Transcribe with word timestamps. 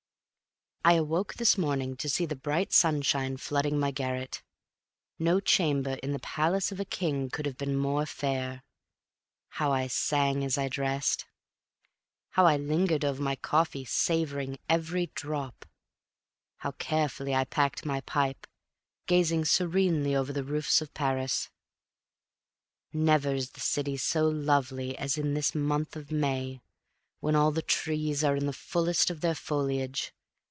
I 0.83 0.93
awoke 0.93 1.35
this 1.35 1.59
morning 1.59 1.95
to 1.97 2.09
see 2.09 2.25
the 2.25 2.35
bright 2.35 2.73
sunshine 2.73 3.37
flooding 3.37 3.77
my 3.79 3.91
garret. 3.91 4.41
No 5.19 5.39
chamber 5.39 5.91
in 6.01 6.11
the 6.11 6.17
palace 6.17 6.71
of 6.71 6.79
a 6.79 6.85
king 6.85 7.29
could 7.29 7.45
have 7.45 7.55
been 7.55 7.77
more 7.77 8.07
fair. 8.07 8.63
How 9.49 9.71
I 9.71 9.85
sang 9.85 10.43
as 10.43 10.57
I 10.57 10.69
dressed! 10.69 11.27
How 12.31 12.47
I 12.47 12.57
lingered 12.57 13.05
over 13.05 13.21
my 13.21 13.35
coffee, 13.35 13.85
savoring 13.85 14.57
every 14.67 15.11
drop! 15.13 15.67
How 16.57 16.71
carefully 16.71 17.35
I 17.35 17.43
packed 17.43 17.85
my 17.85 18.01
pipe, 18.01 18.47
gazing 19.05 19.45
serenely 19.45 20.15
over 20.15 20.33
the 20.33 20.43
roofs 20.43 20.81
of 20.81 20.95
Paris. 20.95 21.51
Never 22.91 23.35
is 23.35 23.51
the 23.51 23.59
city 23.61 23.97
so 23.97 24.27
lovely 24.27 24.97
as 24.97 25.15
in 25.15 25.35
this 25.35 25.53
month 25.53 25.95
of 25.95 26.09
May, 26.11 26.59
when 27.19 27.35
all 27.35 27.51
the 27.51 27.61
trees 27.61 28.23
are 28.23 28.35
in 28.35 28.47
the 28.47 28.51
fullness 28.51 29.11
of 29.11 29.21
their 29.21 29.35
foliage. 29.35 30.11